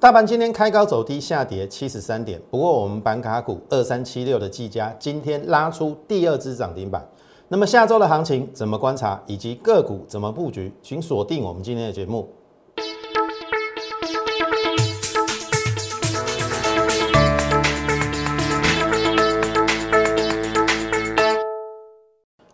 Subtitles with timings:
[0.00, 2.40] 大盘今天开高走低，下跌七十三点。
[2.50, 7.06] 不过我们板卡股二三七六的技嘉今天拉出第二支涨停板。
[7.48, 12.26] 那么下周的行情怎么观察，以及个股怎么布局，请锁定我们今天的节目。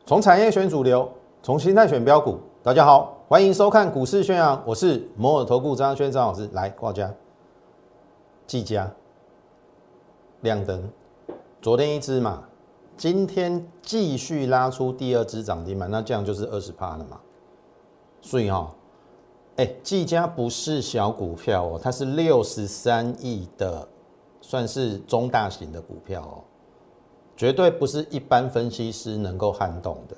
[0.05, 1.09] 从产业选主流，
[1.45, 2.41] 从心态选标股。
[2.65, 7.09] 大家好，欢迎收看股市宣扬，我是摩尔投顾张轩张老师，来挂家。
[8.47, 8.89] 技嘉
[10.43, 10.89] 亮灯，
[11.61, 12.45] 昨天一只嘛，
[12.97, 17.21] 今天继续拉出第二只涨停板，那这样就是二十趴了嘛。
[18.23, 18.73] 所以哈，
[19.57, 23.89] 哎，技嘉不是小股票哦，它是六十三亿的，
[24.41, 26.39] 算是中大型的股票哦，
[27.37, 30.17] 绝对不是一般分析师能够撼动的。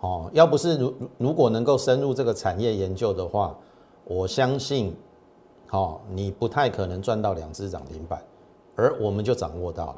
[0.00, 3.54] 哦，要不是如如果能够深入这个产业研究的话，
[4.04, 4.96] 我相信。
[5.68, 8.22] 好，你不太可能赚到两只涨停板，
[8.76, 9.96] 而我们就掌握到了。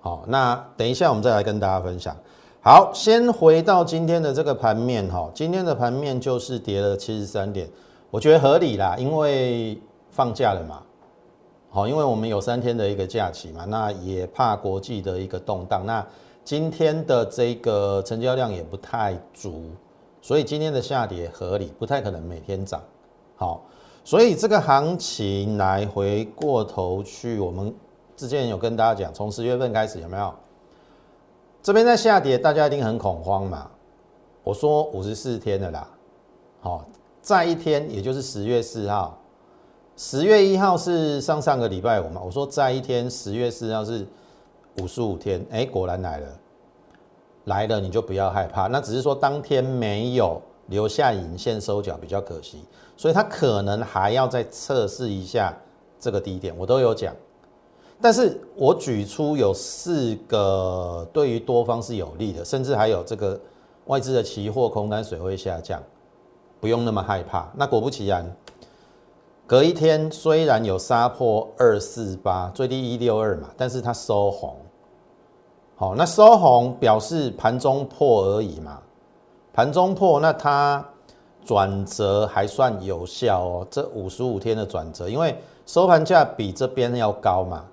[0.00, 2.16] 好，那等一下我们再来跟大家分享。
[2.60, 7.68] 好，先回到今天的这个盘面哈，今天的盘面就是跌了七十三点，
[8.10, 9.80] 我觉得合理啦，因为
[10.10, 10.82] 放假了嘛。
[11.70, 15.86] 好，因为我们有三天的一个假期嘛，那也怕国际的一个动荡。
[15.86, 16.04] 那
[16.44, 19.70] 今天的这个成交量也不太足，
[20.20, 22.82] 所以今天的下跌合理，不太可能每天涨。
[23.36, 23.62] 好。
[24.04, 27.72] 所以这个行情来回过头去，我们
[28.16, 30.34] 之前有跟大家讲，从十月份开始有没有？
[31.62, 33.70] 这边在下跌，大家一定很恐慌嘛。
[34.42, 35.88] 我说五十四天的啦，
[36.60, 36.84] 好，
[37.20, 39.16] 再一天也就是十月四号，
[39.96, 42.20] 十月一号是上上个礼拜五嘛。
[42.24, 44.04] 我说再一天，十月四号是
[44.80, 46.26] 五十五天，哎，果然来了，
[47.44, 50.42] 来了你就不要害怕，那只是说当天没有。
[50.72, 52.64] 留下影线收脚比较可惜，
[52.96, 55.56] 所以它可能还要再测试一下
[56.00, 57.14] 这个低点，我都有讲。
[58.00, 63.38] 但是我举出有四个对于多方是有利的，甚至还有这个
[63.86, 65.80] 外资的期货空单水位下降，
[66.58, 67.48] 不用那么害怕。
[67.54, 68.28] 那果不其然，
[69.46, 74.56] 隔一天虽然有杀破二四八最低一六二嘛，但是它收红。
[75.76, 78.80] 好，那收红表示盘中破而已嘛。
[79.52, 80.84] 盘中破，那它
[81.44, 83.66] 转折还算有效哦。
[83.70, 85.36] 这五十五天的转折，因为
[85.66, 87.64] 收盘价比这边要高嘛。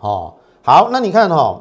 [0.00, 1.60] 哦，好，那你看哈，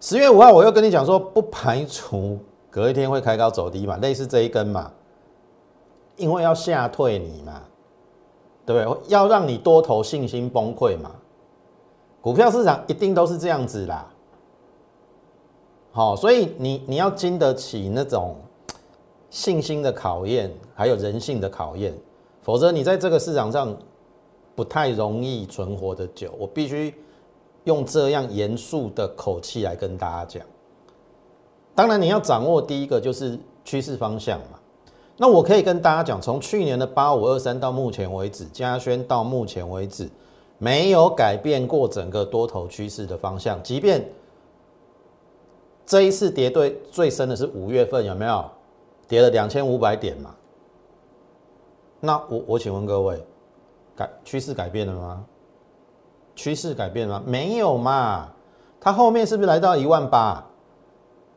[0.00, 2.38] 十月五号我又跟你讲说，不排除
[2.70, 4.90] 隔一天会开高走低嘛，类似这一根嘛，
[6.16, 7.62] 因为要吓退你嘛，
[8.66, 9.02] 对不对？
[9.08, 11.10] 要让你多头信心崩溃嘛。
[12.20, 14.06] 股票市场一定都是这样子啦。
[15.98, 18.36] 好，所以你你要经得起那种
[19.30, 21.92] 信心的考验，还有人性的考验，
[22.40, 23.76] 否则你在这个市场上
[24.54, 26.32] 不太容易存活的久。
[26.38, 26.94] 我必须
[27.64, 30.46] 用这样严肃的口气来跟大家讲。
[31.74, 34.60] 当然，你要掌握第一个就是趋势方向嘛。
[35.16, 40.08] 那我可以跟大家讲，从去年的八五二三到目前为止，嘉轩到目前为止
[40.58, 44.08] 没有改变过整个多头趋势的方向，即便。
[45.88, 48.44] 这一次跌对最深的是五月份，有没有
[49.08, 50.34] 跌了两千五百点嘛？
[51.98, 53.24] 那我我请问各位，
[53.96, 55.24] 改趋势改变了吗？
[56.36, 57.24] 趋势改变了吗？
[57.26, 58.28] 没有嘛？
[58.78, 60.44] 它后面是不是来到一万八？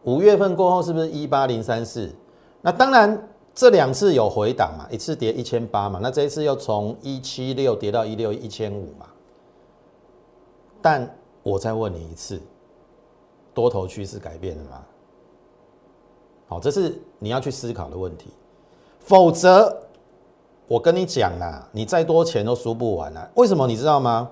[0.03, 2.13] 五月份过后是不是一八零三四？
[2.61, 9.05] 那当然这两次有回档嘛，一次跌一千八嘛，那这一次又从一七六跌到一六一千五嘛。
[10.81, 11.09] 但
[11.41, 12.37] 我再问你一次。
[13.53, 14.83] 多头趋势改变了吗？
[16.47, 18.29] 好，这是你要去思考的问题。
[18.99, 19.83] 否则，
[20.67, 23.29] 我跟你讲啦，你再多钱都输不完啊！
[23.35, 24.29] 为什么你知道吗？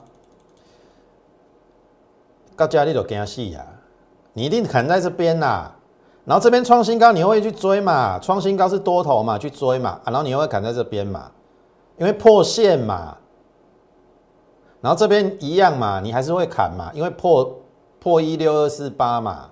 [2.57, 3.66] 高价你都惊死呀！
[4.34, 5.72] 你一定砍在这边呐，
[6.25, 8.19] 然后这边创新高，你会去追嘛？
[8.19, 10.01] 创新高是多头嘛，去追嘛？
[10.06, 11.31] 然后你又会砍在这边嘛？
[11.97, 13.18] 因为破线嘛。
[14.81, 16.92] 然后这边一样嘛，你还是会砍嘛？
[16.94, 17.50] 因为破。
[18.00, 19.50] 破一六二四八嘛，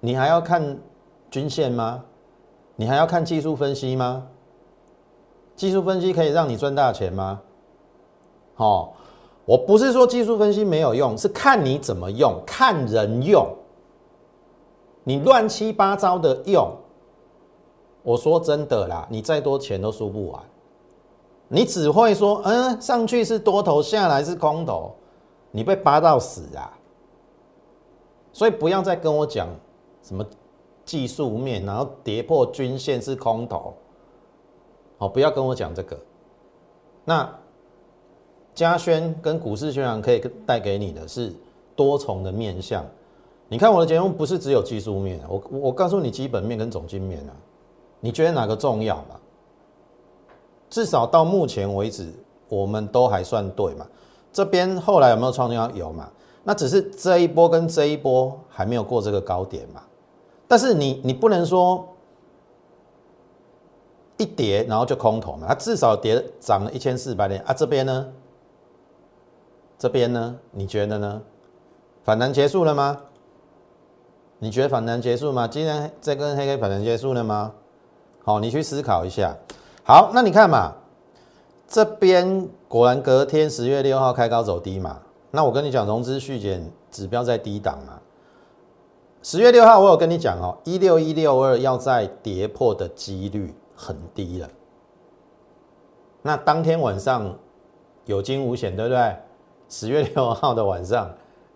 [0.00, 0.78] 你还要看
[1.30, 2.04] 均线吗？
[2.76, 4.26] 你还要看技术分析吗？
[5.54, 7.40] 技术分析可以让你赚大钱吗？
[8.56, 8.90] 哦，
[9.44, 13.46] 我不是说技术分析没有用，是看你怎么用，看人用。
[15.04, 16.70] 你乱七八糟的用，
[18.02, 20.42] 我说真的啦，你再多钱都输不完。
[21.48, 24.94] 你只会说，嗯，上去是多头，下来是空头。
[25.50, 26.72] 你被扒到死啊！
[28.32, 29.48] 所以不要再跟我讲
[30.02, 30.24] 什么
[30.84, 33.74] 技术面，然后跌破均线是空头，
[34.98, 35.98] 好，不要跟我讲这个。
[37.04, 37.28] 那
[38.54, 41.32] 嘉轩跟股市宣扬可以带给你的是
[41.74, 42.84] 多重的面向。
[43.48, 47.34] 你看我的节目不是只有技术面，我我告诉你基本面跟总经面啊，
[47.98, 49.18] 你觉得哪个重要嘛？
[50.68, 52.12] 至少到目前为止，
[52.48, 53.84] 我们都还算对嘛。
[54.32, 56.08] 这边后来有没有创新有嘛？
[56.44, 59.82] 那只是这一波跟这一波还没有过这个高点嘛。
[60.48, 61.86] 但是你你不能说
[64.16, 67.52] 一跌然后就空头嘛，它至少跌涨了一千四百点啊。
[67.52, 68.12] 这边呢？
[69.78, 70.36] 这边呢？
[70.50, 71.22] 你觉得呢？
[72.02, 73.00] 反弹结束了吗？
[74.38, 75.46] 你觉得反弹结束吗？
[75.46, 77.52] 今天这根黑 K 反弹结束了吗？
[78.24, 79.36] 好，你去思考一下。
[79.84, 80.72] 好，那你看嘛，
[81.70, 85.00] 这边果然隔天十月六号开高走低嘛。
[85.30, 88.00] 那我跟你讲，融资续减指标在低档嘛。
[89.22, 94.50] 十月六号我有跟你讲哦，一六一六二要在跌破的几率很低了。
[96.22, 97.32] 那当天晚上
[98.04, 99.16] 有惊无险，对不对？
[99.68, 101.08] 十月六号的晚上。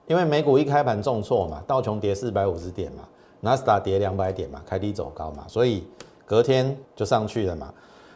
[0.06, 3.08] 因为美股一开盘重挫嘛，道琼跌四百五十点嘛，
[3.40, 5.88] 纳斯达跌两百点嘛，开低走高嘛，所以
[6.26, 7.72] 隔天就上去了嘛。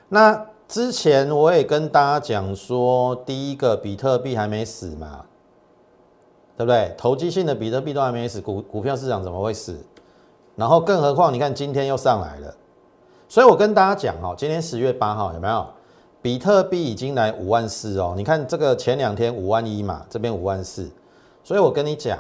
[0.09, 5.25] 那之前我也跟大家讲说，第一个比特币还没死嘛，
[6.59, 6.95] 对不对？
[6.99, 9.79] 投机性的比特币都还没死，股股票市场怎么会死？
[10.55, 12.55] 然后更何况你看今天又上来了，
[13.29, 15.67] 所以我跟大家讲哦，今天十月八号有没有？
[16.21, 20.91] 比特币已经来五万四哦，你看这个前两天五万一嘛，这边五万四。
[21.43, 22.19] 所以我跟你讲，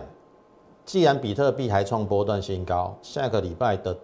[0.87, 3.95] 既然比特币还创波段新高，下个礼拜的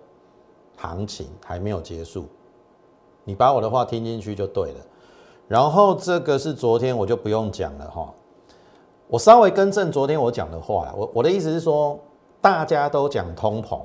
[0.77, 2.27] 行情还没有结束，
[3.25, 4.81] 你把我的话听进去就对了。
[5.49, 8.13] 然后这个是昨天我就不用讲了哈，
[9.09, 11.99] 我稍微更正昨天我讲的话我我的意思是说，
[12.41, 13.81] 大家都讲通膨，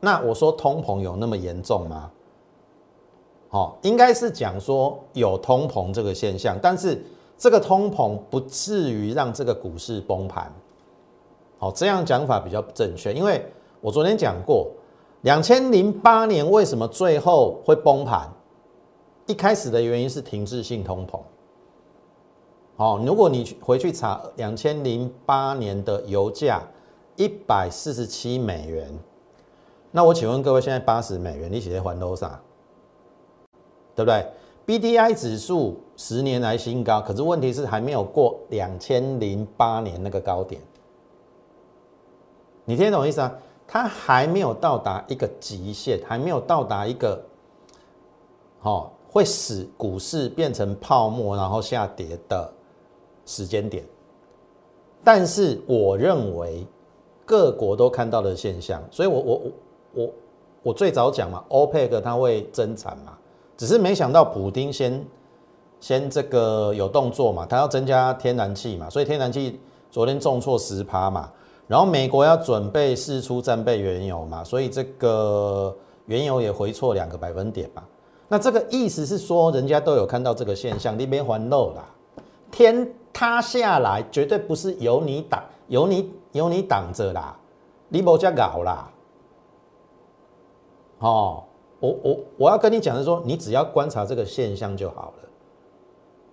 [0.00, 2.10] 那我说通膨有那么严重吗？
[3.48, 7.04] 好，应该是讲说有通膨这个现象，但是。
[7.40, 10.52] 这个通膨不至于让这个股市崩盘，
[11.56, 13.14] 好，这样讲法比较正确。
[13.14, 13.46] 因为
[13.80, 14.68] 我昨天讲过，
[15.22, 18.28] 两千零八年为什么最后会崩盘？
[19.26, 21.20] 一开始的原因是停滞性通膨。
[22.76, 26.62] 好，如果你回去查两千零八年的油价
[27.16, 28.96] 一百四十七美元，
[29.90, 32.38] 那我请问各位，现在八十美元，你写在还多少？
[33.96, 34.24] 对不对
[34.64, 40.62] ？B D I 指数十年来新高，可是问题是还没有过两千零八年那个高点。
[42.64, 43.34] 你听懂意思啊？
[43.70, 47.22] 它还没有到达一个极限，还没有到达一个，
[48.58, 52.50] 好会使股市变成泡沫然后下跌的
[53.26, 53.84] 时间点。
[55.04, 56.66] 但是我认为
[57.26, 59.52] 各国都看到的现象，所以我我我
[59.92, 60.10] 我
[60.62, 63.16] 我最早讲嘛，OPEC 它会增产嘛。
[63.56, 65.04] 只是没想到普丁先
[65.78, 69.60] 先这个有动作嘛，他要增加天然气嘛，所以天然气
[69.90, 71.30] 昨天重挫十趴嘛，
[71.68, 75.72] 然后美国要准备释出战备原油嘛，所以这个
[76.06, 77.84] 原油也回错两个百分点嘛。
[78.26, 81.84] 那这个意思是说，人家都有看到这个现象，你别还漏啦，
[82.50, 87.38] 天塌下来绝对不是由你挡，由你由你挡着啦，
[87.88, 88.90] 你莫加搞啦，
[90.98, 91.44] 哦。
[91.80, 95.28] 我我我要跟你讲的是说，你只要观察这个现象就好了，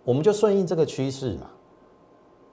[0.03, 1.45] 我们就顺应这个趋势嘛。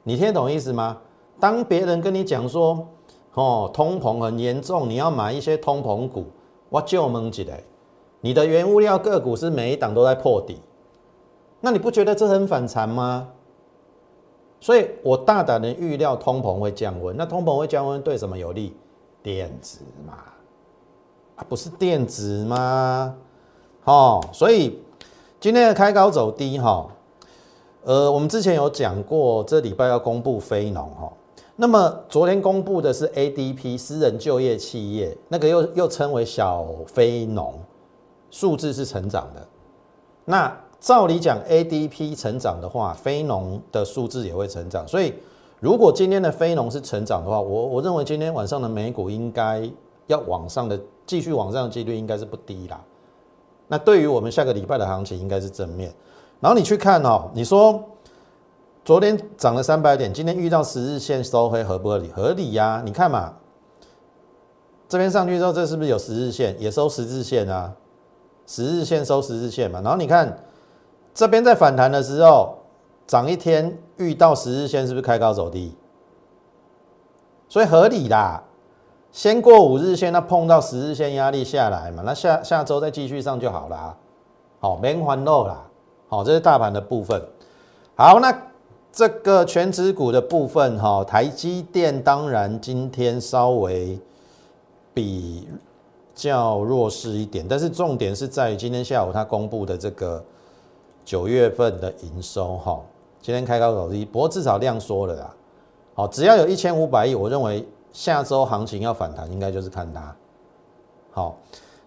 [0.03, 0.99] 你听懂意思吗？
[1.41, 2.87] 当别人跟你讲说，
[3.35, 6.27] 哦，通膨很严重，你要买一些通膨股，
[6.69, 7.63] 我就懵起来。
[8.21, 10.61] 你的原物料个股是每一档都在破底，
[11.61, 13.29] 那你不觉得这很反常吗？
[14.61, 18.77] 所以我大胆的预料通膨会降温，那通膨会降温对什么有利？
[19.23, 20.15] 电子嘛。
[21.49, 23.17] 不是电子吗？
[23.83, 24.79] 哦，所以
[25.41, 26.87] 今天的开高走低哈，
[27.83, 31.13] 呃，我们之前有讲过，这礼拜要公布非农哈。
[31.57, 37.55] 那么昨天公布的是 ADP 私人就业企业，那个又又称为小非农，
[38.31, 39.47] 数字是成长的。
[40.25, 44.87] 那照理讲，ADP 成长的话，非农的数字也会成长。
[44.89, 45.15] 所以
[45.61, 49.71] 如果今天的非农是成长的话，我我认为今天晚上的美股应该
[50.07, 50.81] 要往上的。
[51.05, 52.81] 继续往上的几率应该是不低啦。
[53.67, 55.93] 那对于我们下个礼拜的行情应该是正面。
[56.41, 57.83] 然后你去看哦，你说
[58.85, 62.11] 昨天涨了三百点，今天遇到十日线收黑合不合理？
[62.11, 62.83] 合理呀。
[62.85, 63.35] 你看嘛，
[64.89, 66.61] 这边上去之后，这是不是有十日线？
[66.61, 67.73] 也收十日线啊，
[68.45, 69.81] 十日线收十日线嘛。
[69.83, 70.37] 然后你看
[71.15, 72.59] 这边在反弹的时候，
[73.07, 75.77] 涨一天遇到十日线，是不是开高走低？
[77.49, 78.43] 所以合理啦。
[79.13, 83.95] 先过五日线，那碰到十日线压力下来嘛，那下下周再继续上就好啦。
[84.59, 85.63] 好，没还漏啦，
[86.09, 87.23] 好，这是大盘的部分。
[87.95, 88.35] 好，那
[88.93, 93.99] 这个全指股的部分哈，台积电当然今天稍微
[94.93, 95.49] 比
[96.15, 100.23] 较弱势一点，但是重点是在于今天下午它公布的这个
[101.07, 102.79] 九月份的营收哈，
[103.23, 105.35] 今天开高走低，不过至少量缩了啦。
[105.95, 110.15] 好，只要有一千五百亿，我认为下周行情要反弹，应该就是看它。
[111.13, 111.39] 好，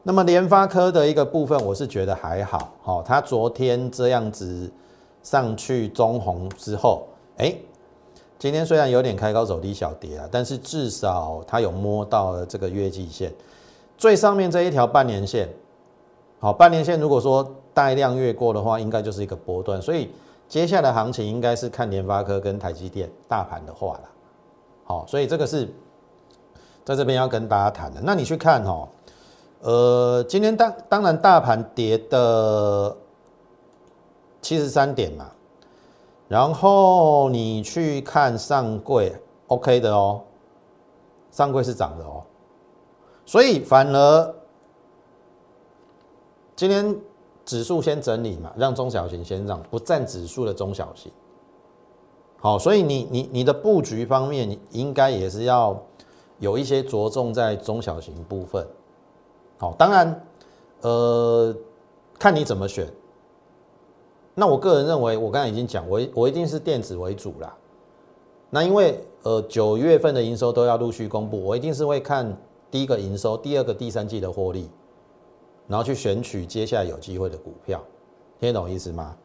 [0.02, 2.74] 那么联发科的一个部分，我是觉得还好。
[2.82, 4.72] 好，它昨天这样子
[5.26, 7.54] 上去中红之后，哎，
[8.38, 13.34] 今天虽然有点开高走低小跌啊，但是至少它有摸到了这个月季线
[13.98, 15.50] 最上面这一条半年线。
[16.40, 20.12] 好，半年线如果说带量越过的话，应该就是一个波段，所以。
[20.48, 24.04] 接下来行情应该是看联发科跟台积电大盘的话了，
[24.84, 25.68] 好，所以这个是
[26.84, 28.00] 在这边要跟大家谈的。
[28.04, 28.88] 那你去看哦，
[29.62, 32.96] 呃，今天当当然大盘跌的
[34.46, 35.32] 七十三点嘛，
[36.28, 39.12] 然后你去看上柜
[39.48, 40.22] ，OK 的哦，
[41.32, 42.22] 上柜是涨的哦，
[43.26, 44.36] 所以反而
[46.56, 46.96] 今天。
[47.46, 51.12] 指数先整理嘛，让中小型先涨，不占指数的中小型。
[52.40, 55.80] 好，所以你你你的布局方面，你应该也是要
[56.40, 58.68] 有一些着重在中小型部分。
[59.60, 60.26] 好，当然，
[60.82, 61.56] 呃，
[62.18, 62.92] 看你怎么选。
[64.36, 67.56] 那我个人认为，我刚才已经讲，我我一定是电子为主啦。
[68.50, 72.38] 那因为呃九月份的营收都要陆续公布，我一定是会看
[72.70, 74.70] 第一个营收，第二个第三季的获利。
[75.68, 77.82] 然后去选取接下来有机会的股票，
[78.40, 79.16] 听得懂意思吗？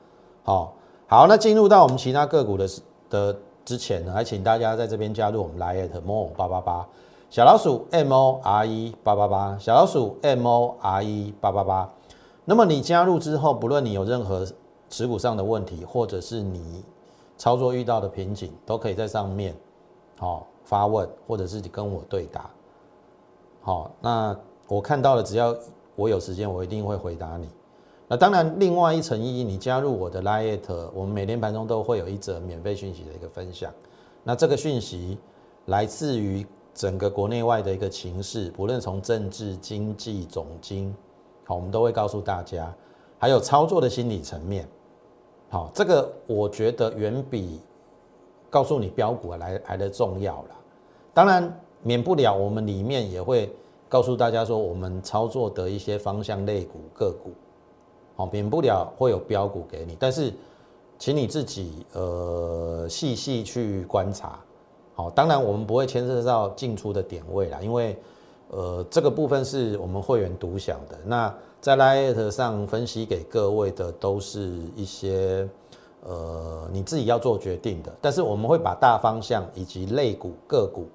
[0.42, 0.72] 好，
[1.06, 2.66] 好，那进入到我们其他个股的
[3.10, 6.88] 的之前呢，还请大家在这边加入我们 Lite More 八八八
[7.28, 11.90] 小老鼠 M O R E 八八八小老鼠 M O R E 八八八。
[12.46, 14.46] 那么你加入之后，不论你有任何
[14.90, 16.84] 持股上的问题，或者是你
[17.38, 19.54] 操作遇到的瓶颈，都可以在上面
[20.18, 22.50] 好发问，或者是你跟我对答。
[23.62, 24.36] 好，那
[24.68, 25.56] 我看到了，只要
[25.94, 27.48] 我有时间，我一定会回答你。
[28.08, 33.72] 那当然，另外一层意义，你加入我的 Lite，我们每天盘中都会有一则免费讯息的一个分享。
[34.24, 35.16] 那这个讯息
[35.66, 36.44] 来自于
[36.74, 40.92] 整个国内外的一个情势，不论从政治、经济、总经，
[41.44, 42.74] 好，我们都会告诉大家，
[43.18, 44.68] 还有操作的心理层面。
[45.50, 47.60] 好，这个我觉得远比
[48.48, 50.48] 告诉你标股来来的重要了。
[51.12, 53.52] 当然，免不了我们里面也会。
[53.90, 57.32] 告诉大家说，我们操作的一些方向类股个股，
[58.14, 60.32] 好，免不了会有标股给你，但是，
[60.96, 64.38] 请你自己呃细细去观察，
[64.94, 67.98] 好，当然我们不会牵涉到进出的点位啦，因为
[68.50, 70.96] 呃这个部分是我们会员独享的。
[71.04, 75.46] 那在 Lite 上分析给各位的都是一些
[76.02, 80.86] 呃你自己要做决定的，但是我们会把大方向以及类股个股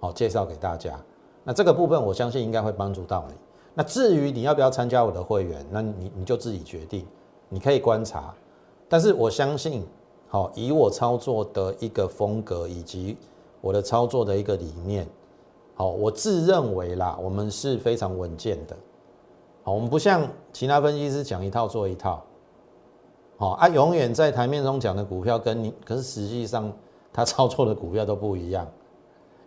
[0.00, 0.98] 好介绍给大家。
[1.44, 3.34] 那这个部分我相信应该会帮助到你。
[3.74, 7.06] 那至于你要不要参加我的会员，那你你就自己决定。
[7.50, 8.34] 你可以观察，
[8.88, 9.86] 但是我相信，
[10.26, 13.16] 好以我操作的一个风格以及
[13.60, 15.06] 我的操作的一个理念，
[15.74, 18.76] 好，我自认为啦，我们是非常稳健的。
[19.70, 22.22] 我们不像其他分析师讲一套做一套。
[23.36, 26.72] 好啊，永远在台面中讲的股票跟你，可是实际上
[27.12, 28.66] 他操作的股票都不一样，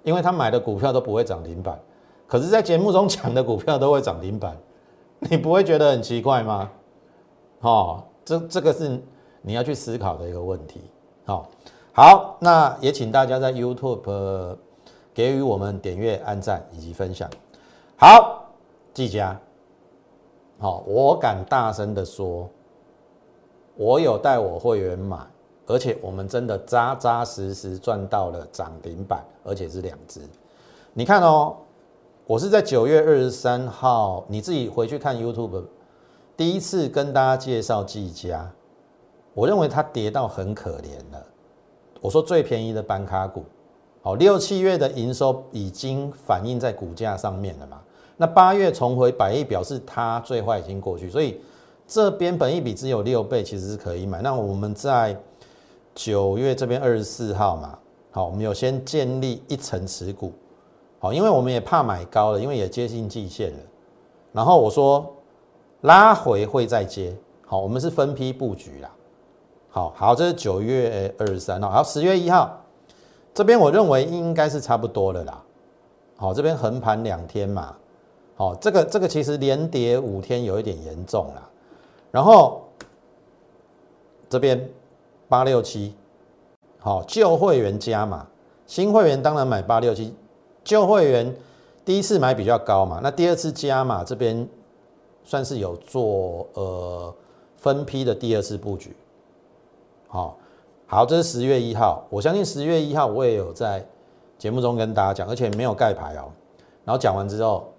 [0.03, 1.77] 因为他买的股票都不会涨停板。
[2.25, 4.57] 可是，在节目中讲的股票都会涨停板，
[5.19, 6.71] 你不会觉得很奇怪吗？
[7.59, 8.97] 哦，这这个是
[9.41, 10.79] 你要去思考的一个问题。
[11.25, 11.49] 好，
[11.91, 14.55] 好，那也请大家在 YouTube
[15.13, 17.29] 给予我们点阅、按赞以及分享。
[17.97, 18.45] 好，
[18.93, 19.37] 季家，
[20.61, 22.47] 好，我敢大声的说，
[23.75, 25.17] 我有带我会员买，
[25.65, 30.21] 而且我们真的扎扎实实赚到了涨停板，而且是两只。
[30.93, 31.57] 你看哦。
[32.27, 35.65] 我是在九月二十三号，你自己回去看 YouTube，
[36.37, 38.49] 第一次跟大家介绍技嘉，
[39.33, 41.25] 我认为它跌到很可怜了。
[41.99, 43.43] 我说最便宜的板卡股，
[44.01, 47.81] 好，六七月的营收已经反映在股价上面了嘛？
[48.21, 51.41] 那八月重回百亿，表示它最坏已经过去，所以
[51.87, 54.21] 这边本益比只有六倍，其实是可以买。
[54.21, 55.19] 那我们在
[55.95, 57.79] 九月这边二十四号嘛，
[58.11, 60.31] 好，我们有先建立一层持股。
[60.99, 63.57] 好，因为我们也怕买高了，因为也接近季线了。
[64.31, 65.11] 然后我说
[65.81, 67.17] 拉回会再接。
[67.47, 68.91] 好，我们是分批布局啦。
[69.69, 72.55] 好好，这是九月二十三号，好，十月一号
[73.33, 75.43] 这边我认为应该是差不多了啦。
[76.17, 77.75] 好，这边横盘两天嘛。
[78.41, 81.47] 哦，这个这个其实连跌五天有一点严重啦。
[82.09, 82.63] 然后
[84.27, 84.67] 这边
[85.29, 85.93] 八六七，
[86.79, 88.25] 好，旧会员加嘛，
[88.65, 90.15] 新会员当然买八六七，
[90.63, 91.35] 旧会员
[91.85, 94.49] 第一次买比较高嘛，那第二次加嘛，这边
[95.23, 97.13] 算是有做呃
[97.57, 98.95] 分批的第二次布局，
[100.07, 100.35] 好，
[100.87, 103.85] 好，这是十月一号，我相信十月一号我也有在
[104.39, 106.25] 节目中跟大家讲，而且没有盖牌哦，
[106.83, 107.70] 然后讲完之后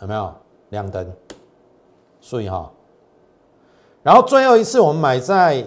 [0.00, 0.34] 有没有
[0.70, 1.12] 亮灯？
[2.20, 2.70] 所以哈。
[4.02, 5.64] 然后最后一次我们买在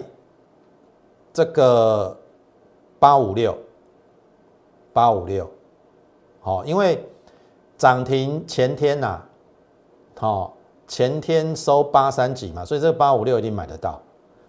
[1.32, 2.16] 这个
[3.00, 3.56] 八五六
[4.92, 5.50] 八五六，
[6.40, 7.04] 好，因为
[7.76, 9.20] 涨停前天呐，
[10.16, 10.54] 好
[10.86, 14.00] 前天收八三几嘛，所以这个八五六一定买得到，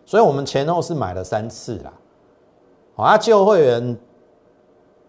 [0.06, 1.92] 所以我们前后是买了三次啦，
[2.96, 3.98] 好，啊旧会员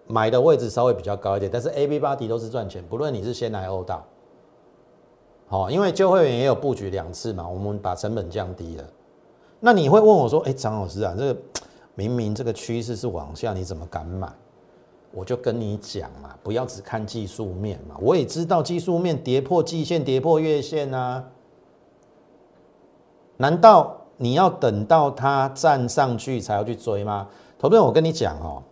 [0.07, 4.03] 买的位置稍微比较高一点，但是 A B 八 D 都是赚钱，不论你是先来欧到。
[5.51, 8.85] 好，因为旧会员也有布局两次嘛，我们把成本降低了。
[9.59, 11.41] 那你会问我说：“哎，张老师啊，这个
[11.97, 14.33] 明明这个趋势是往下，你怎么敢买？”
[15.11, 17.97] 我就跟你讲嘛，不要只看技术面嘛。
[18.01, 21.25] 我也知道技术面跌破季线、跌破月线啊。
[23.37, 27.27] 难道你要等到它站上去才要去追吗？
[27.59, 28.63] 投资，我跟你讲哦，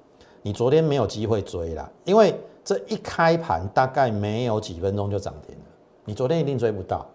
[0.42, 5.62] 你昨天没有机会追了，因为这一开盘大概没有几分钟就涨停了。
[6.09, 7.07] 你昨天一定追不到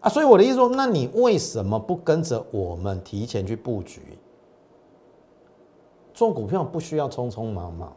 [0.00, 0.08] 啊！
[0.08, 4.16] 所以我的意思说，那你为什么不跟着我们提前去布局？
[6.14, 7.92] 做股票不需要匆匆忙忙。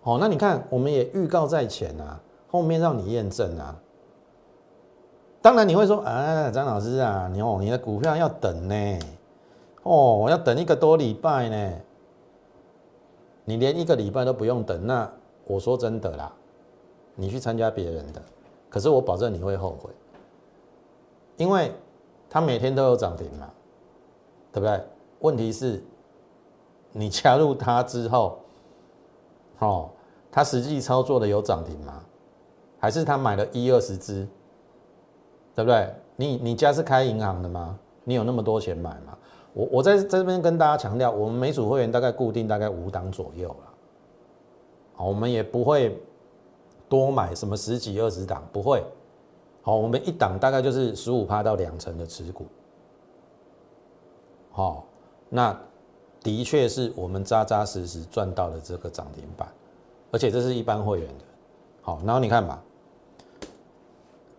[0.00, 3.76] 好，那你看，我们也预告在前啊，后面让你验证啊。
[5.42, 8.98] 当然你会说，啊，张老师啊，你哦，你的股票要等呢，
[9.82, 11.72] 哦，我要等一个多礼拜呢。
[13.44, 15.10] 你连一个礼拜都不用等，那
[15.48, 16.32] 我说真的啦。
[17.18, 18.22] 你去参加别人的，
[18.68, 19.90] 可是我保证你会后悔，
[21.38, 21.72] 因为
[22.28, 23.48] 他每天都有涨停嘛，
[24.52, 24.78] 对不对？
[25.20, 25.82] 问题是，
[26.92, 28.38] 你加入他之后，
[29.60, 29.88] 哦，
[30.30, 32.04] 他实际操作的有涨停吗？
[32.78, 34.28] 还是他买了一二十只，
[35.54, 35.90] 对不对？
[36.16, 37.78] 你你家是开银行的吗？
[38.04, 39.16] 你有那么多钱买吗？
[39.54, 45.98] 我我在这边跟大家强调，我们每组会员大概固定大概五档左右了，我们也不会。
[46.88, 48.42] 多买什么十几二十档？
[48.52, 48.82] 不会，
[49.62, 52.46] 好，我们一档大概就是十五趴到两成的持股，
[54.50, 54.84] 好，
[55.28, 55.58] 那
[56.20, 59.48] 的确是我们扎扎实实赚到了这个涨停板，
[60.12, 61.24] 而且这是一般会员的，
[61.82, 62.62] 好，然后你看吧，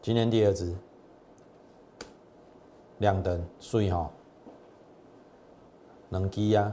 [0.02, 0.74] 今天第二支
[3.00, 4.10] 亮灯，所以哈，
[6.10, 6.72] 能机呀，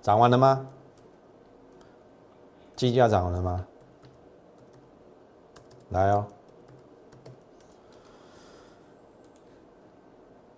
[0.00, 0.66] 涨完了吗？
[2.74, 3.66] 机价涨完了吗？
[5.92, 6.26] 来哦，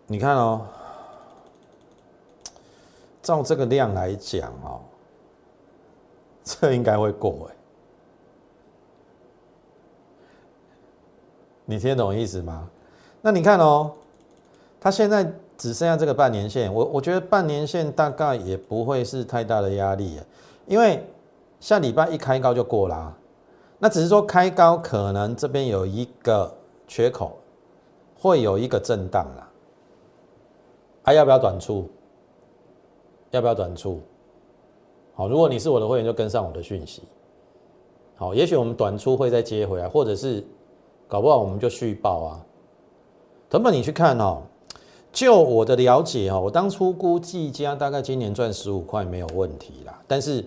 [0.06, 0.66] 你看哦，
[3.20, 4.80] 照这个量来讲哦，
[6.44, 7.56] 这应该会过哎，
[11.64, 12.70] 你听懂意思吗？
[13.20, 13.92] 那你看哦，
[14.80, 15.24] 它现在
[15.58, 20.20] 只剩下这个半年线，我我觉得半年线大概也不会是太大的压力，
[20.66, 21.04] 因为
[21.58, 23.12] 下礼拜一开高就过啦。
[23.84, 26.50] 那只是说开高，可能这边有一个
[26.88, 27.36] 缺口，
[28.18, 29.46] 会有一个震荡啦。
[31.02, 31.86] 还要不要短出？
[33.30, 34.00] 要不要短出？
[35.14, 37.02] 好，如果你是我的会员，就跟上我的讯息。
[38.16, 40.42] 好，也许我们短出会再接回来，或者是
[41.06, 42.40] 搞不好我们就续报啊。
[43.50, 44.44] 等本你去看哦，
[45.12, 50.42] 就我的了解哦，我当初估计家大概今年赚十五块没有问题啦，但是。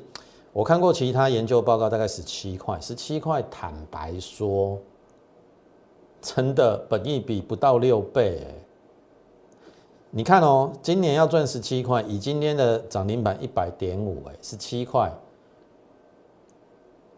[0.57, 4.79] 我看过其他研究报告，大概十七块，十七块，坦白说，
[6.19, 8.41] 真的本益比不到六倍。
[10.09, 15.13] 你看哦，今年要赚十七块，以今天的涨停板一百点五，哎，十七块，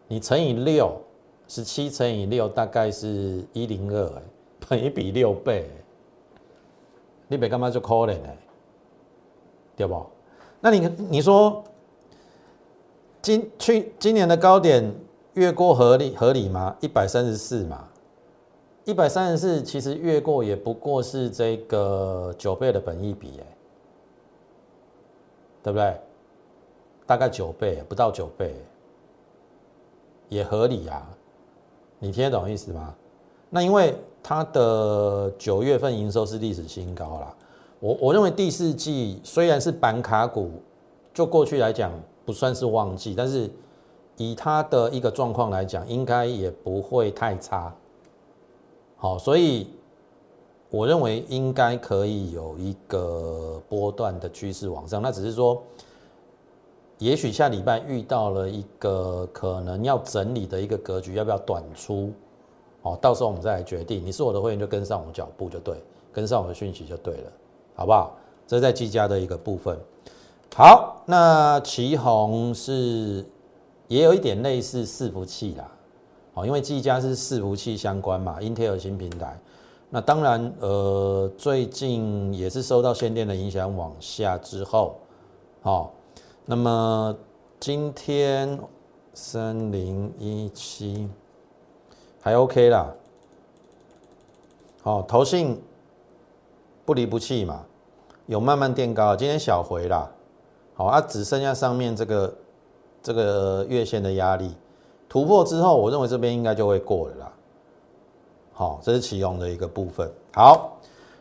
[0.09, 1.01] 你乘以六，
[1.47, 4.21] 十七乘以六大概是一零二，哎，
[4.67, 5.65] 本益比六倍，
[7.29, 8.37] 你别干嘛就可怜哎，
[9.77, 10.05] 对不？
[10.59, 11.63] 那你你说？
[13.21, 14.95] 今去今年的高点
[15.33, 16.75] 越过合理合理吗？
[16.79, 17.89] 一百三十四嘛，
[18.85, 23.57] 一百三十四其实越过也不过是这个九倍的本益比哎，
[25.61, 25.97] 对不对？
[27.05, 28.55] 大概九倍不到九倍，
[30.29, 31.05] 也合理啊。
[31.99, 32.95] 你听得懂意思吗？
[33.49, 37.35] 那因为它的九月份营收是历史新高啦。
[37.81, 40.51] 我我认为第四季虽然是板卡股，
[41.13, 41.91] 就过去来讲。
[42.29, 43.49] 不算是旺季，但是
[44.15, 47.73] 以它的一个状况来讲，应该也不会太差。
[48.97, 49.67] 好，所以
[50.69, 55.59] 我认为应该可以有一个波段的趋势往上，那只是说，
[56.99, 62.13] 也许下礼拜遇到了一个可能要整理的一个格局，要不要短出？
[62.83, 64.05] 哦，到时候我们再来决定。
[64.05, 65.81] 你是我的会员，就跟上我脚步就对，
[66.13, 67.31] 跟上我的讯息就对了，
[67.73, 68.15] 好不好？
[68.45, 69.75] 这是在积家的一个部分。
[70.55, 73.25] 好，那旗宏是
[73.87, 75.71] 也有一点类似伺服器啦，
[76.33, 79.39] 哦，因为技嘉是伺服器相关嘛，Intel 新平台。
[79.89, 84.97] 那当然，呃，最近也是受到限电的影响往下之后，
[85.61, 85.93] 好，
[86.45, 87.15] 那么
[87.59, 88.59] 今天
[89.13, 91.09] 三零一七
[92.21, 92.93] 还 OK 啦，
[94.81, 95.59] 好，投信
[96.85, 97.63] 不离不弃嘛，
[98.25, 100.11] 有慢慢垫高，今天小回啦。
[100.79, 102.33] 好啊，只剩下上面这个
[103.03, 104.55] 这个月线的压力
[105.09, 107.33] 突破之后，我认为这边应该就会过了啦。
[108.53, 110.09] 好，这是启用的一个部分。
[110.33, 110.77] 好，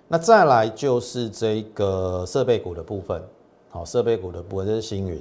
[0.07, 3.21] 那再来就是这个设备股的部分。
[3.71, 5.21] 好，设备股的部分这是星云，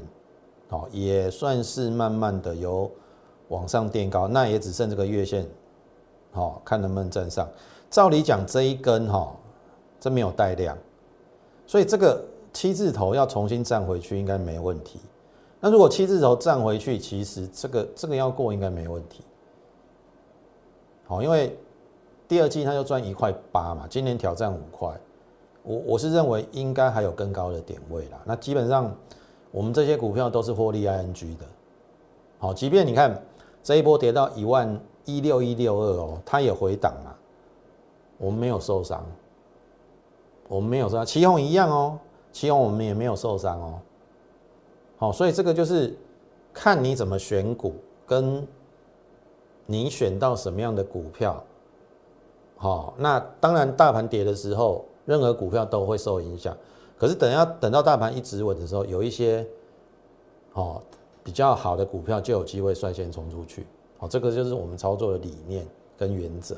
[0.70, 2.92] 好，也算是慢慢的有
[3.48, 5.48] 往上垫高，那也只剩这个月线，
[6.32, 7.50] 好，看能不能站上。
[7.90, 9.36] 照理讲这一根哈，
[10.00, 10.78] 这没有带量，
[11.66, 12.24] 所以这个。
[12.58, 15.00] 七字头要重新站回去应该没问题。
[15.60, 19.24] 那如果七字头站回去，其实这个这个要过应该没问题。
[21.06, 21.56] 好，因为
[22.28, 24.90] 第二季它就赚一块八嘛，今年挑战五块，
[25.62, 28.20] 我我是认为应该还有更高的点位啦。
[28.26, 28.92] 那基本上
[29.52, 31.46] 我们这些股票都是获利 ING 的。
[32.40, 33.22] 好，即便你看
[33.62, 37.16] 这一波跌到一万一六一六二哦，它也回档了，
[38.18, 39.06] 我们没有受伤，
[40.48, 42.00] 我们没有受伤，旗宏一样哦。
[42.32, 43.80] 希望我们也没有受伤哦，
[44.98, 45.98] 好，所以这个就是
[46.54, 47.74] 看你怎么选股，
[48.06, 48.48] 跟
[49.66, 51.44] 你选到什么样的股票，
[52.56, 56.56] 好，那当然大盘跌的时候，任何股票都会受影响。
[56.96, 59.44] 可是等要等到大盘一直稳的时候，有一些
[60.54, 60.82] 哦
[61.24, 63.66] 比较好的股票就有机会率先冲出去，
[63.98, 66.56] 好，这个就是我们操作的理念跟原则。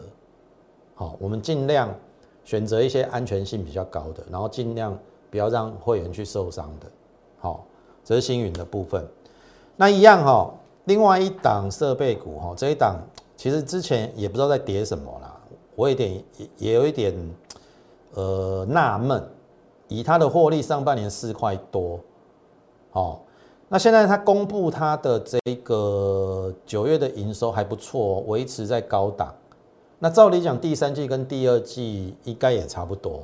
[0.95, 1.95] 好，我们尽量
[2.43, 4.97] 选择一些安全性比较高的，然后尽量。
[5.29, 6.87] 不要让会员去受伤的，
[7.39, 7.65] 好，
[8.03, 9.07] 这是星云的部分。
[9.75, 10.51] 那一样哈，
[10.85, 12.97] 另外一档设备股哈，这一档
[13.37, 15.35] 其实之前也不知道在跌什么啦，
[15.75, 17.13] 我有点也也有一点
[18.13, 19.23] 呃纳闷，
[19.87, 21.99] 以它的获利上半年四块多，
[22.91, 23.19] 哦，
[23.67, 29.33] 那现在它公布它的这个九月的营收还不错，维持在高档。
[29.99, 33.21] 那照理讲，第三季跟第二季应该也差不多。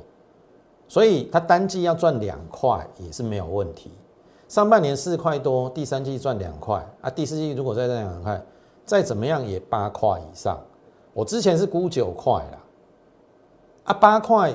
[0.88, 3.90] 所以它单季要赚两块也是没有问题。
[4.48, 8.40] 上半年四块多，第三季赚两块啊，第四季如果再赚两块，
[8.84, 10.58] 再怎么样也八块以上。
[11.12, 12.58] 我之前是估九块啦，
[13.84, 14.54] 啊八块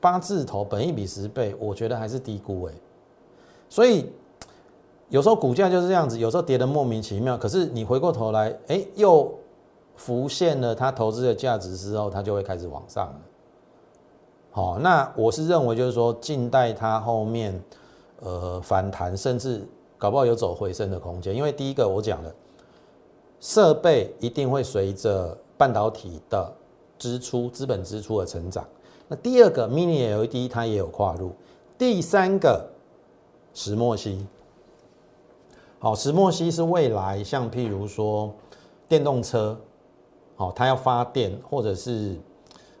[0.00, 2.72] 八字头，本一比十倍，我觉得还是低估哎。
[3.68, 4.10] 所以
[5.10, 9.32] 有时候股价就是这样子，有时候跌得莫名其妙，可是你回过头来，哎，又
[9.94, 13.20] 浮现了它投资的价值之后，它就会开始往上了。
[14.54, 17.58] 好，那我是认为就是说，近代它后面，
[18.20, 21.34] 呃，反弹，甚至搞不好有走回升的空间。
[21.34, 22.30] 因为第一个我讲了，
[23.40, 26.52] 设备一定会随着半导体的
[26.98, 28.62] 支出、资本支出的成长。
[29.08, 31.32] 那第二个，mini LED 它也有跨入。
[31.78, 32.68] 第三个，
[33.54, 34.26] 石墨烯。
[35.78, 38.30] 好，石墨烯是未来像譬如说
[38.86, 39.58] 电动车，
[40.36, 42.20] 好，它要发电或者是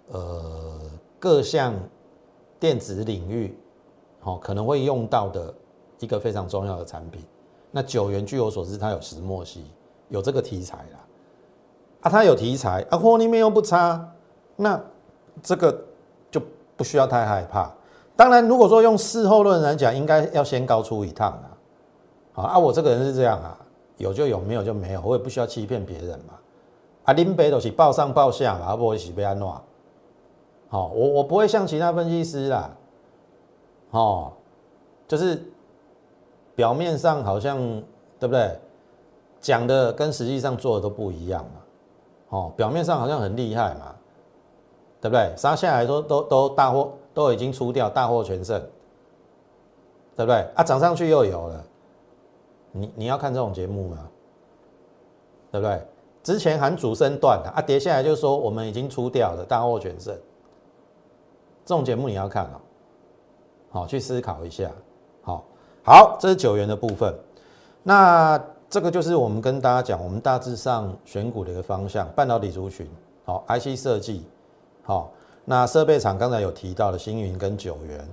[0.08, 0.78] 呃。
[1.22, 1.72] 各项
[2.58, 3.56] 电子领域，
[4.18, 5.54] 好可能会用到的
[6.00, 7.24] 一个非常重要的产品。
[7.70, 9.64] 那九元据我所知，它有石墨烯，
[10.08, 10.98] 有这个题材啦。
[12.00, 14.04] 啊，它有题材，啊，获利面又不差，
[14.56, 14.82] 那
[15.40, 15.80] 这个
[16.28, 16.42] 就
[16.76, 17.72] 不需要太害怕。
[18.16, 21.56] 当然，如果说用事后论来讲，应该要先高出一趟啊。
[22.32, 23.56] 好啊，我这个人是这样啊，
[23.96, 26.34] 有就有，没有就没有，我也不需要欺骗别人嘛。
[27.04, 29.46] 啊，林北都是报上报下嘛，不会是被安怎？
[30.72, 32.74] 好，我我不会像其他分析师啦，
[33.90, 34.32] 哦，
[35.06, 35.38] 就是
[36.54, 37.58] 表面上好像
[38.18, 38.58] 对不对？
[39.38, 41.60] 讲的跟实际上做的都不一样嘛，
[42.30, 43.94] 哦，表面上好像很厉害嘛，
[44.98, 45.34] 对不对？
[45.36, 48.58] 杀下来都都都大货都已经出掉，大获全胜，
[50.16, 50.36] 对不对？
[50.54, 51.64] 啊，涨上去又有了，
[52.70, 54.08] 你你要看这种节目吗？
[55.50, 55.86] 对不对？
[56.22, 60.16] 之前喊主升段的啊，跌下来就说我们已经出掉了，大获全胜。
[61.64, 62.60] 这种节目你要看哦，
[63.70, 64.70] 好去思考一下，
[65.22, 65.44] 好，
[65.84, 67.14] 好，这是九元的部分。
[67.82, 72.88] 那这个就是我们跟大家讲，我们大致上选股的一个方向，半导体族群，
[73.24, 74.24] 好，IC 设计，
[74.82, 75.12] 好，
[75.44, 78.08] 那设备厂刚才有提到的星云跟九元，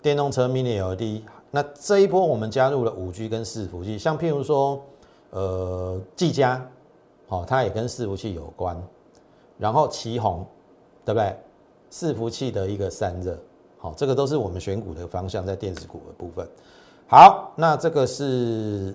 [0.00, 4.80] 电动车 Mini LED，那这一波我们加入了五 G 跟伺服器，像譬如说，
[5.30, 6.64] 呃，技嘉，
[7.28, 8.80] 好，它也跟伺服器有关，
[9.58, 10.46] 然后旗宏，
[11.04, 11.36] 对不对？
[11.94, 13.38] 伺服器的一个散热，
[13.78, 16.44] 好，这个都是我们选股的方向，在电子股的部分。
[17.06, 18.92] 好，那这个是，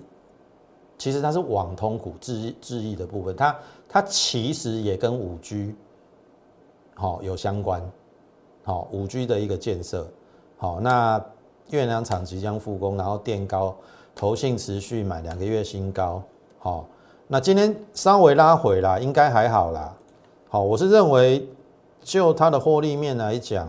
[0.98, 3.56] 其实它是网通股智智易的部分，它
[3.88, 5.74] 它其实也跟五 G。
[6.94, 7.82] 好，有相关，
[8.64, 10.06] 好五 G 的一个建设，
[10.58, 11.18] 好，那
[11.70, 13.74] 月亮厂即将复工，然后电高，
[14.14, 16.22] 投信持续买两个月新高，
[16.58, 16.86] 好，
[17.26, 19.96] 那今天稍微拉回啦，应该还好啦，
[20.50, 21.48] 好，我是认为
[22.02, 23.68] 就它的获利面来讲，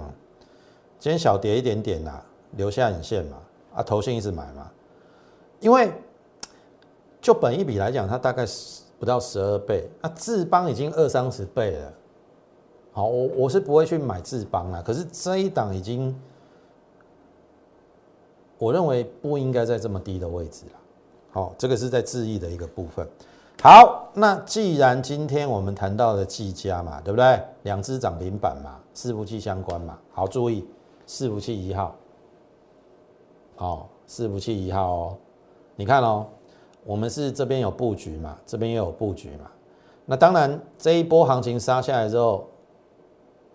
[1.00, 2.24] 今天小跌一点点啦，
[2.58, 3.38] 留下影线嘛，
[3.76, 4.72] 啊，投信一直买嘛，
[5.60, 5.92] 因为
[7.22, 11.94] 就本一笔来讲，它大概十不到十二倍，那智邦已经二三十倍了。
[12.94, 16.16] 好，我我是不会去买智邦啦，可是这一档已经，
[18.58, 20.80] 我认为不应该在这么低的位置了。
[21.32, 23.08] 好，这个是在质疑的一个部分。
[23.64, 27.40] 好，那既然今天我们谈到了技嘉嘛，对不对？
[27.62, 29.96] 两只涨停板嘛，伺服器相关嘛。
[30.12, 30.68] 好，注意
[31.08, 31.96] 伺服器一号。
[33.56, 35.18] 好，伺服器一号哦，
[35.76, 36.26] 你看哦，
[36.84, 39.52] 我们是这边有布局嘛，这边也有布局嘛。
[40.06, 42.48] 那当然，这一波行情杀下来之后。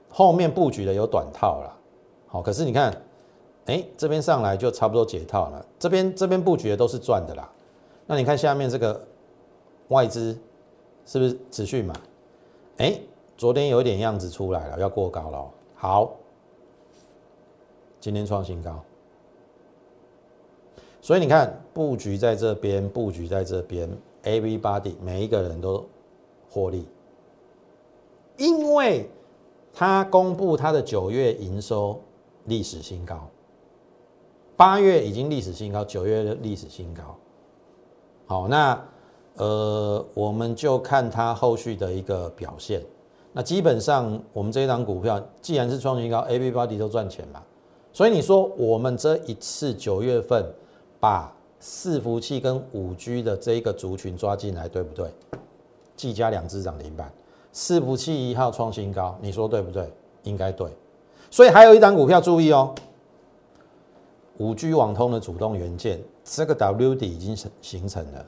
[0.09, 1.77] 后面布局的有短套了，
[2.27, 2.97] 好，可是你看，
[3.67, 5.67] 哎，这边上来就差不多解套了。
[5.79, 7.47] 这边这边布局的都是赚的啦。
[8.07, 8.99] 那你看下面这个
[9.89, 10.39] 外资
[11.05, 11.95] 是不是持续买？
[12.79, 13.01] 哎，
[13.37, 15.51] 昨天有一点样子出来了，要过高了。
[15.75, 16.13] 好，
[18.01, 18.83] 今天创新高。
[21.01, 23.89] 所以你看布局在这边，布局在这边
[24.25, 25.85] ，everybody 每一个人都
[26.51, 26.89] 获利，
[28.37, 29.09] 因为。
[29.79, 32.01] 他公布他的九月营收
[32.47, 33.29] 历史新高，
[34.57, 37.15] 八月已经历史新高，九月的历史新高。
[38.27, 38.83] 好，那
[39.37, 42.83] 呃，我们就看它后续的一个表现。
[43.33, 47.43] 那基本上，我们这一档股票既然是创新高，everybody 都赚钱嘛。
[47.93, 50.45] 所以你说我们这一次九月份
[50.99, 55.11] 把伺服器跟五 G 的这一个族群抓进来，对不对？
[55.97, 57.13] 技嘉两只涨停板。
[57.53, 59.91] 伺服器一号创新高，你说对不对？
[60.25, 60.71] 应该对。
[61.31, 62.75] 所以还有一档股票注意哦，
[64.39, 68.27] 五 G 网通的主动元件，这个 W 底已经形形成了。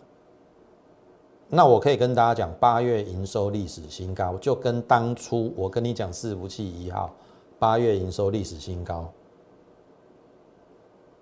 [1.49, 7.11] 那我可以跟大家讲，八月营收历史新高，就跟当初我跟你讲伺服器一号
[7.59, 9.11] 八月营收历史新高，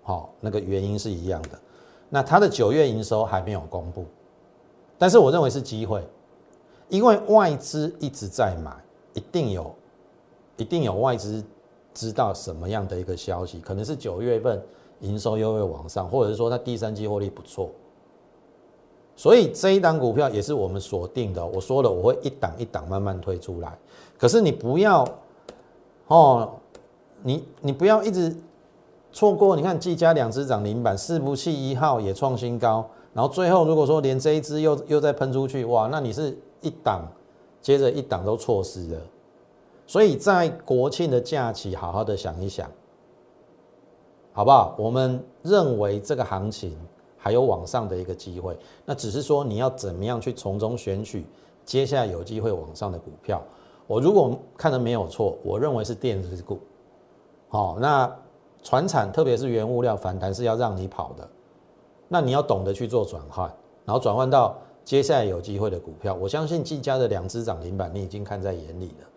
[0.03, 1.59] 好，那个原因是一样的。
[2.09, 4.05] 那它的九月营收还没有公布，
[4.97, 6.05] 但是我认为是机会。
[6.89, 8.71] 因为外资一直在买，
[9.13, 9.75] 一定有，
[10.55, 11.43] 一定有外资
[11.93, 14.63] 知道什么样的一个消息，可能是九月份
[15.01, 17.69] 营收又会往上，或者是说它第三季获利不错，
[19.17, 21.45] 所以这一档股票也是我们锁定的。
[21.45, 23.77] 我说了，我会一档一档慢慢推出来，
[24.17, 25.05] 可是你不要，
[26.07, 26.49] 哦，
[27.23, 28.33] 你你不要一直
[29.11, 29.57] 错过。
[29.57, 36.37] 你看，技嘉两只涨零板，四不器一号也创新高，然后最后如果说连这一只又又再喷出去，哇，那你是。
[36.59, 37.07] 一档
[37.61, 38.99] 接着一档都错失了，
[39.85, 42.67] 所以在国庆的假期好好的想一想，
[44.33, 44.75] 好不好？
[44.75, 46.75] 我们认为这个行情
[47.17, 51.25] 还有往上的一个机会，那只是说你要怎么样去从中选取
[51.65, 53.41] 接下来有机会往上的股票。
[53.87, 56.59] 我如果看的没有错，我认为是电子股。
[57.49, 58.09] 好，那
[58.63, 61.27] 船产特别是原物料反弹是要让你跑的，
[62.07, 63.51] 那你要懂得去做转换，
[63.85, 64.55] 然后转换到。
[64.87, 69.07] 接下来有机会的股票，我相信技嘉的两只涨停板你已经看在眼里了。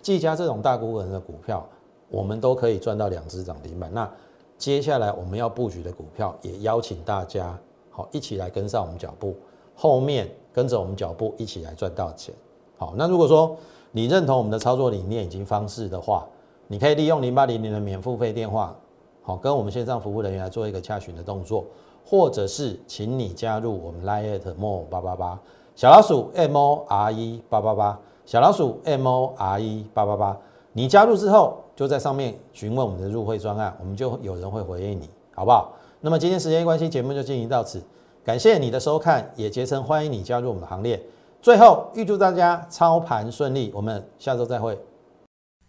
[0.00, 1.68] 技嘉这种大股本的股票，
[2.08, 3.92] 我们都可以赚到两只涨停板。
[3.92, 4.10] 那
[4.58, 7.56] 接下来我们要布局的股票，也邀请大家
[7.90, 9.36] 好一起来跟上我们脚步，
[9.74, 12.34] 后面跟着我们脚步一起来赚到钱。
[12.76, 13.56] 好，那如果说
[13.92, 16.26] 你认同我们的操作理念以及方式的话，
[16.66, 18.74] 你可以利用零八零零的免付费电话，
[19.22, 21.64] 好跟我们线上服务人员来做一个洽询的动作。
[22.04, 25.38] 或者是请你加入我们 Line more 八八八
[25.76, 30.34] 小老鼠 M O R E 八八八小老鼠 M O R E 八八八，
[30.72, 35.76] 你加入之后就在上面询问我们的入会专案，我们就有人会回应你，好不好？
[36.00, 37.80] 那么今天时间关系，节目就进行到此，
[38.24, 41.00] 感谢你的收看，也竭诚欢迎你加入我们的行列。
[41.40, 44.76] 最后预祝大家操盘顺利，我们下周再会。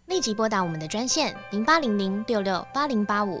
[0.06, 3.40] 立即拨打我们的专线零八零零六六八零八五。